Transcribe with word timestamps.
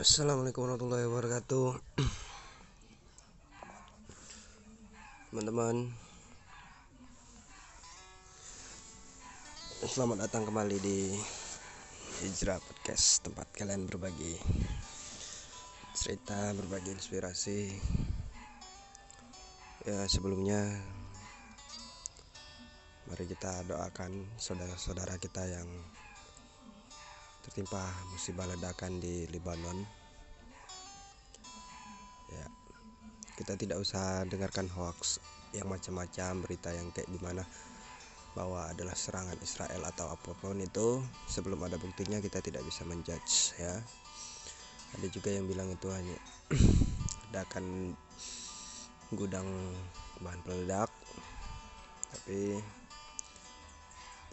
Assalamualaikum 0.00 0.64
warahmatullahi 0.64 1.04
wabarakatuh. 1.12 1.76
Teman-teman. 5.28 5.92
Selamat 9.84 10.24
datang 10.24 10.48
kembali 10.48 10.80
di 10.80 11.12
Hijrah 12.24 12.64
Podcast 12.64 13.28
Tempat 13.28 13.52
kalian 13.52 13.84
berbagi 13.84 14.40
Cerita, 15.92 16.56
berbagi 16.56 16.96
inspirasi. 16.96 17.68
Ya 19.84 20.08
sebelumnya 20.08 20.80
Mari 23.04 23.28
kita 23.28 23.68
doakan 23.68 24.32
saudara-saudara 24.40 25.20
kita 25.20 25.44
yang 25.44 25.68
tertimpa 27.40 27.80
musibah 28.12 28.46
ledakan 28.48 29.00
di 29.00 29.24
Lebanon. 29.28 29.78
Ya, 32.30 32.46
kita 33.36 33.56
tidak 33.56 33.80
usah 33.80 34.24
dengarkan 34.28 34.68
hoax 34.70 35.18
yang 35.50 35.66
macam-macam 35.66 36.46
berita 36.46 36.70
yang 36.70 36.94
kayak 36.94 37.10
gimana 37.10 37.42
bahwa 38.38 38.70
adalah 38.70 38.94
serangan 38.94 39.34
Israel 39.42 39.82
atau 39.90 40.06
apa 40.14 40.30
pun 40.38 40.54
itu 40.62 41.02
sebelum 41.26 41.58
ada 41.66 41.74
buktinya 41.74 42.22
kita 42.22 42.38
tidak 42.38 42.62
bisa 42.62 42.86
menjudge 42.86 43.58
ya. 43.58 43.74
Ada 44.98 45.06
juga 45.10 45.34
yang 45.34 45.50
bilang 45.50 45.70
itu 45.70 45.90
hanya 45.90 46.18
ledakan 47.30 47.94
gudang 49.10 49.46
bahan 50.22 50.40
peledak 50.46 50.90
tapi 52.10 52.58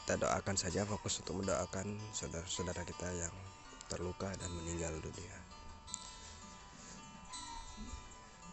kita 0.00 0.16
doakan 0.16 0.56
saja 0.56 0.88
fokus 0.88 1.20
untuk 1.20 1.44
mendoakan 1.44 2.00
saudara-saudara 2.16 2.88
kita 2.88 3.08
yang 3.12 3.34
terluka 3.92 4.32
dan 4.40 4.48
meninggal 4.48 4.96
dunia. 5.04 5.36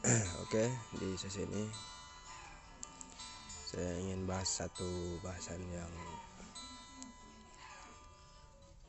Oke, 0.43 0.67
di 0.99 1.15
sesi 1.15 1.47
ini 1.47 1.65
saya 3.63 3.95
ingin 4.03 4.27
bahas 4.27 4.59
satu 4.59 5.17
bahasan 5.23 5.63
yang 5.71 5.93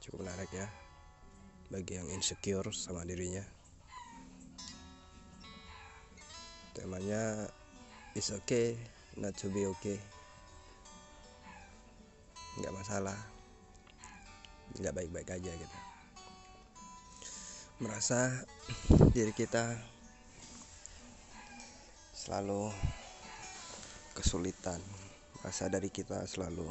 cukup 0.02 0.26
menarik 0.26 0.50
ya 0.50 0.66
bagi 1.70 1.94
yang 1.94 2.10
insecure 2.10 2.74
sama 2.74 3.06
dirinya. 3.06 3.46
Temanya 6.74 7.46
is 8.18 8.34
okay 8.34 8.74
not 9.14 9.38
to 9.38 9.46
be 9.46 9.62
okay 9.78 10.17
nggak 12.58 12.74
masalah. 12.74 13.18
Nggak 14.76 14.94
baik-baik 14.94 15.30
aja 15.32 15.52
gitu. 15.54 15.78
Merasa 17.78 18.42
diri 19.14 19.30
kita 19.30 19.78
selalu 22.12 22.74
kesulitan. 24.18 24.82
Merasa 25.38 25.70
dari 25.70 25.88
kita 25.88 26.26
selalu 26.26 26.66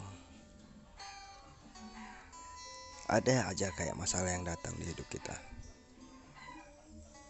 ada 3.07 3.47
aja 3.47 3.71
kayak 3.71 3.95
masalah 3.95 4.35
yang 4.35 4.43
datang 4.43 4.75
di 4.75 4.91
hidup 4.91 5.07
kita. 5.07 5.31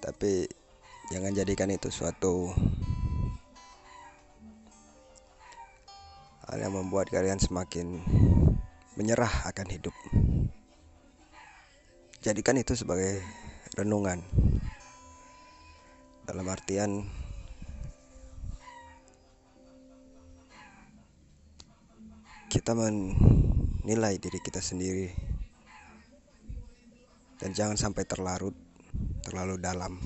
Tapi 0.02 0.50
jangan 1.14 1.38
jadikan 1.38 1.70
itu 1.70 1.94
suatu 1.94 2.50
hal 6.50 6.58
yang 6.58 6.74
membuat 6.74 7.14
kalian 7.14 7.38
semakin 7.38 8.02
menyerah 8.98 9.46
akan 9.54 9.68
hidup. 9.70 9.94
Jadikan 12.26 12.58
itu 12.58 12.74
sebagai 12.74 13.22
renungan. 13.78 14.26
Dalam 16.26 16.44
artian 16.50 17.06
kita 22.50 22.74
menilai 22.74 24.20
diri 24.20 24.42
kita 24.44 24.60
sendiri 24.60 25.08
dan 27.38 27.54
jangan 27.54 27.78
sampai 27.78 28.04
terlarut 28.04 28.58
terlalu 29.24 29.62
dalam. 29.62 30.02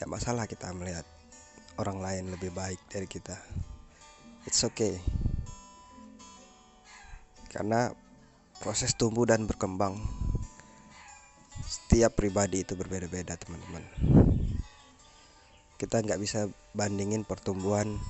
Gak 0.00 0.08
masalah 0.08 0.48
kita 0.48 0.72
melihat 0.72 1.04
orang 1.76 2.00
lain 2.00 2.24
lebih 2.32 2.48
baik 2.50 2.80
dari 2.88 3.04
kita. 3.06 3.36
It's 4.48 4.64
okay 4.66 5.21
karena 7.52 7.92
proses 8.64 8.96
tumbuh 8.96 9.28
dan 9.28 9.44
berkembang 9.44 10.00
setiap 11.68 12.16
pribadi 12.16 12.64
itu 12.64 12.72
berbeda-beda 12.72 13.36
teman-teman. 13.36 13.84
Kita 15.76 16.00
nggak 16.00 16.20
bisa 16.20 16.48
bandingin 16.72 17.28
pertumbuhan 17.28 18.00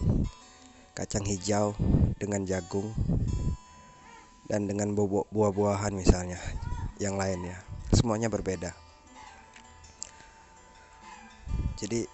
kacang 0.94 1.26
hijau 1.26 1.74
dengan 2.22 2.46
jagung 2.46 2.94
dan 4.46 4.70
dengan 4.70 4.94
buah-buahan 4.94 5.90
misalnya 5.96 6.38
yang 7.02 7.18
lainnya 7.18 7.58
semuanya 7.90 8.30
berbeda. 8.30 8.70
Jadi 11.82 12.06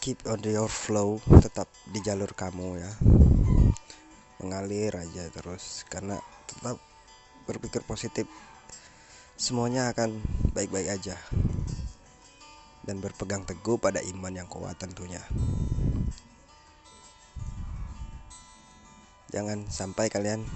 keep 0.00 0.22
on 0.30 0.40
your 0.46 0.70
flow 0.70 1.18
tetap 1.42 1.66
di 1.90 1.98
jalur 1.98 2.30
kamu 2.30 2.78
ya 2.78 2.92
mengalir 4.40 4.92
aja 4.92 5.28
terus 5.32 5.84
karena 5.88 6.20
tetap 6.44 6.76
berpikir 7.48 7.80
positif. 7.86 8.28
Semuanya 9.36 9.92
akan 9.92 10.16
baik-baik 10.56 10.88
aja 10.96 11.16
dan 12.88 13.02
berpegang 13.02 13.44
teguh 13.44 13.76
pada 13.76 14.00
iman 14.00 14.32
yang 14.32 14.48
kuat 14.48 14.80
tentunya. 14.80 15.20
Jangan 19.34 19.68
sampai 19.68 20.08
kalian 20.08 20.46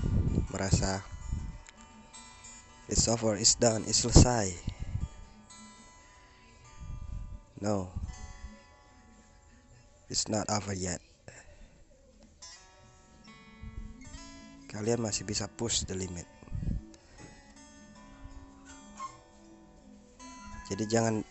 merasa 0.49 1.05
it's 2.89 3.05
over 3.11 3.37
it's 3.37 3.59
done 3.61 3.85
it's 3.85 4.01
selesai. 4.07 4.55
No. 7.61 7.93
It's 10.09 10.27
not 10.27 10.49
over 10.49 10.73
yet 10.73 11.10
kalian 14.71 15.03
masih 15.03 15.27
bisa 15.27 15.51
push 15.51 15.83
the 15.83 15.99
limit. 15.99 16.31
Jadi 20.71 20.87
jangan 20.87 21.27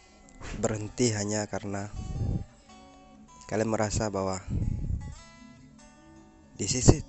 berhenti 0.60 1.16
hanya 1.16 1.48
karena 1.48 1.88
kalian 3.48 3.72
merasa 3.72 4.12
bahwa 4.12 4.44
this 6.60 6.76
is 6.76 6.92
it. 6.92 7.08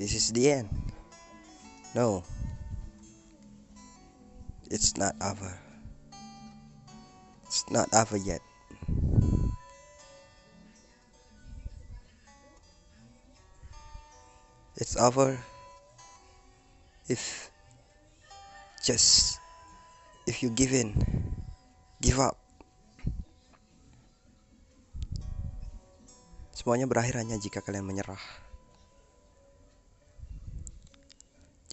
This 0.00 0.16
is 0.16 0.32
the 0.32 0.64
end. 0.64 0.72
No. 1.92 2.24
It's 4.72 4.96
not 4.96 5.12
over. 5.20 5.52
It's 7.44 7.68
not 7.68 7.92
over 7.92 8.16
yet. 8.16 8.40
It's 14.78 14.94
over 14.94 15.34
if 17.10 17.50
just 18.86 19.42
if 20.30 20.38
you 20.38 20.54
give 20.54 20.70
in 20.70 20.94
give 21.98 22.22
up. 22.22 22.38
Semuanya 26.54 26.86
berakhir 26.86 27.18
hanya 27.18 27.38
jika 27.42 27.58
kalian 27.58 27.86
menyerah. 27.86 28.22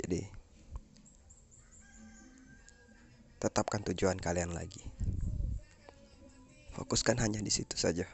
Jadi 0.01 0.25
tetapkan 3.37 3.85
tujuan 3.85 4.17
kalian 4.17 4.57
lagi. 4.57 4.81
Fokuskan 6.73 7.21
hanya 7.21 7.37
di 7.39 7.53
situ 7.53 7.77
saja 7.77 8.09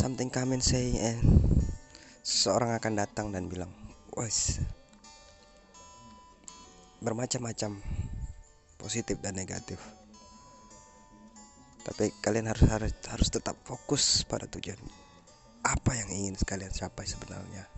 something 0.00 0.32
come 0.32 0.56
and 0.56 0.64
say 0.64 0.96
and 0.96 1.20
seseorang 2.24 2.72
akan 2.72 3.04
datang 3.04 3.28
dan 3.36 3.52
bilang 3.52 3.68
wes 4.16 4.56
bermacam-macam 7.04 7.84
positif 8.80 9.20
dan 9.20 9.36
negatif. 9.36 9.76
Tapi 11.84 12.16
kalian 12.24 12.48
harus 12.48 12.64
harus 12.72 12.92
harus 13.12 13.28
tetap 13.28 13.60
fokus 13.60 14.24
pada 14.24 14.48
tujuan 14.48 14.80
apa 15.68 15.92
yang 15.92 16.08
ingin 16.08 16.34
kalian 16.48 16.72
capai 16.72 17.04
sebenarnya. 17.04 17.68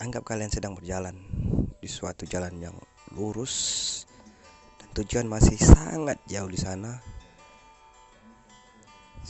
Anggap 0.00 0.24
kalian 0.24 0.48
sedang 0.48 0.72
berjalan 0.72 1.20
di 1.84 1.88
suatu 1.88 2.24
jalan 2.24 2.56
yang 2.56 2.76
lurus 3.12 4.08
dan 4.80 4.88
tujuan 5.04 5.28
masih 5.28 5.60
sangat 5.60 6.16
jauh 6.32 6.48
di 6.48 6.56
sana 6.56 7.11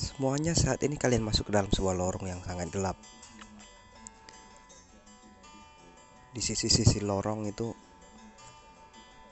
Semuanya 0.03 0.51
saat 0.51 0.83
ini 0.83 0.99
kalian 0.99 1.23
masuk 1.23 1.47
ke 1.47 1.55
dalam 1.55 1.71
sebuah 1.71 1.95
lorong 1.95 2.27
yang 2.27 2.43
sangat 2.43 2.75
gelap. 2.75 2.99
Di 6.35 6.43
sisi-sisi 6.43 6.99
lorong 6.99 7.47
itu 7.47 7.71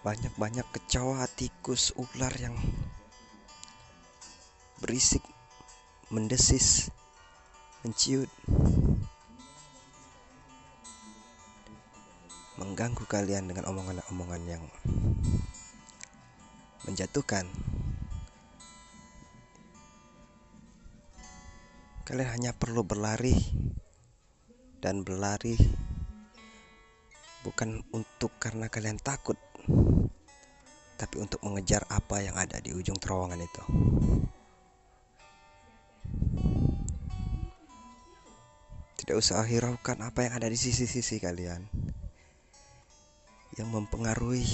banyak-banyak 0.06 0.70
kecoa, 0.70 1.26
tikus, 1.34 1.90
ular 1.98 2.30
yang 2.38 2.54
berisik, 4.78 5.26
mendesis, 6.14 6.94
menciut, 7.82 8.30
mengganggu 12.62 13.02
kalian 13.10 13.50
dengan 13.50 13.66
omongan-omongan 13.74 14.42
yang 14.46 14.62
menjatuhkan. 16.86 17.50
Kalian 22.10 22.26
hanya 22.26 22.50
perlu 22.50 22.82
berlari 22.82 23.38
dan 24.82 25.06
berlari 25.06 25.54
bukan 27.46 27.86
untuk 27.94 28.34
karena 28.42 28.66
kalian 28.66 28.98
takut, 28.98 29.38
tapi 30.98 31.22
untuk 31.22 31.38
mengejar 31.46 31.86
apa 31.86 32.18
yang 32.18 32.34
ada 32.34 32.58
di 32.58 32.74
ujung 32.74 32.98
terowongan 32.98 33.46
itu. 33.46 33.62
Tidak 38.98 39.14
usah 39.14 39.46
hiraukan 39.46 40.02
apa 40.02 40.26
yang 40.26 40.34
ada 40.34 40.50
di 40.50 40.58
sisi-sisi 40.58 41.22
kalian 41.22 41.62
yang 43.54 43.70
mempengaruhi 43.70 44.50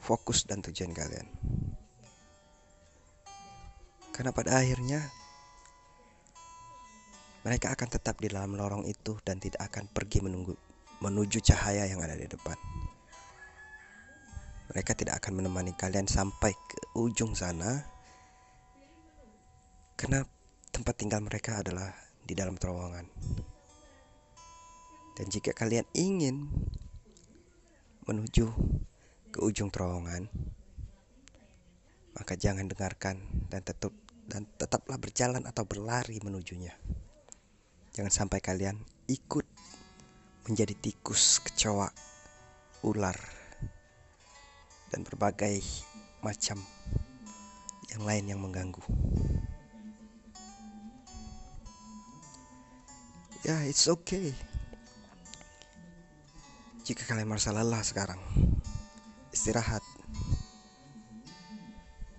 fokus 0.00 0.48
dan 0.48 0.64
tujuan 0.64 0.96
kalian. 0.96 1.28
Karena 4.16 4.32
pada 4.32 4.56
akhirnya 4.56 5.20
mereka 7.42 7.74
akan 7.74 7.88
tetap 7.90 8.22
di 8.22 8.30
dalam 8.30 8.54
lorong 8.54 8.86
itu 8.86 9.18
dan 9.26 9.42
tidak 9.42 9.66
akan 9.66 9.90
pergi 9.90 10.22
menunggu 10.22 10.54
menuju 11.02 11.42
cahaya 11.42 11.90
yang 11.90 11.98
ada 11.98 12.14
di 12.14 12.30
depan. 12.30 12.54
Mereka 14.70 14.94
tidak 14.94 15.18
akan 15.18 15.42
menemani 15.42 15.74
kalian 15.74 16.06
sampai 16.06 16.54
ke 16.54 16.78
ujung 16.94 17.34
sana 17.34 17.82
karena 19.98 20.22
tempat 20.70 20.94
tinggal 20.94 21.18
mereka 21.18 21.58
adalah 21.58 21.90
di 22.22 22.38
dalam 22.38 22.54
terowongan. 22.54 23.06
Dan 25.18 25.26
jika 25.28 25.52
kalian 25.52 25.84
ingin 25.92 26.48
menuju 28.06 28.48
ke 29.34 29.38
ujung 29.42 29.68
terowongan, 29.68 30.30
maka 32.16 32.32
jangan 32.38 32.70
dengarkan 32.70 33.20
dan 33.50 33.60
tetap 33.66 33.92
dan 34.30 34.46
tetaplah 34.56 34.96
berjalan 34.96 35.44
atau 35.44 35.66
berlari 35.66 36.16
menujunya. 36.22 36.72
Jangan 37.92 38.08
sampai 38.08 38.40
kalian 38.40 38.80
ikut 39.04 39.44
menjadi 40.48 40.72
tikus, 40.72 41.44
kecoa, 41.44 41.92
ular, 42.88 43.20
dan 44.88 45.04
berbagai 45.04 45.60
macam 46.24 46.56
yang 47.92 48.02
lain 48.08 48.24
yang 48.32 48.40
mengganggu. 48.40 48.80
Ya, 53.44 53.60
yeah, 53.60 53.60
it's 53.68 53.84
okay. 53.92 54.32
Jika 56.88 57.04
kalian 57.04 57.28
merasa 57.28 57.52
lelah 57.52 57.84
sekarang, 57.84 58.18
istirahat. 59.36 59.84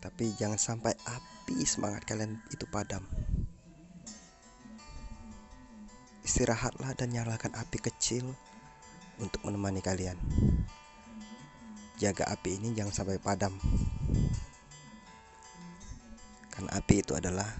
Tapi 0.05 0.37
jangan 0.37 0.61
sampai 0.61 0.93
api 1.09 1.65
semangat 1.65 2.05
kalian 2.05 2.37
itu 2.53 2.69
padam. 2.69 3.01
Istirahatlah 6.23 6.95
dan 6.95 7.11
nyalakan 7.11 7.51
api 7.51 7.83
kecil 7.83 8.31
untuk 9.19 9.43
menemani 9.43 9.83
kalian. 9.83 10.15
Jaga 11.99 12.31
api 12.31 12.63
ini 12.63 12.71
jangan 12.71 12.95
sampai 12.95 13.19
padam. 13.19 13.51
Karena 16.47 16.71
api 16.79 16.95
itu 17.03 17.11
adalah 17.11 17.51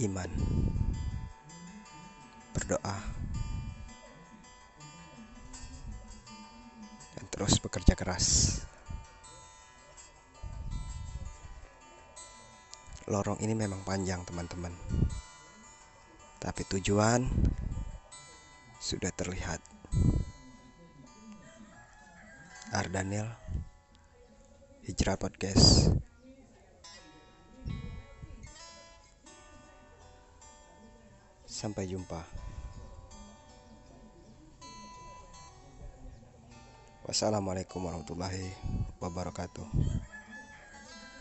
iman. 0.00 0.30
Berdoa 2.56 2.96
dan 7.12 7.24
terus 7.28 7.60
bekerja 7.60 7.92
keras. 7.92 8.26
Lorong 13.04 13.36
ini 13.44 13.52
memang 13.52 13.84
panjang, 13.84 14.24
teman-teman 14.24 14.72
tapi 16.42 16.66
tujuan 16.66 17.22
sudah 18.82 19.14
terlihat. 19.14 19.62
Ardanil 22.74 23.30
Hijrah 24.82 25.14
Podcast. 25.14 25.94
Sampai 31.46 31.86
jumpa. 31.86 32.26
Wassalamualaikum 37.06 37.86
warahmatullahi 37.86 38.50
wabarakatuh 38.98 40.10